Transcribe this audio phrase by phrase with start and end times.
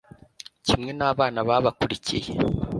[0.65, 2.31] kimwe n'abana babakurikiye